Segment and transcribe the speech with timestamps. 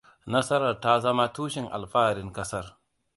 [0.35, 2.67] Nasarar ta zama tushen alfaharin ƙasar.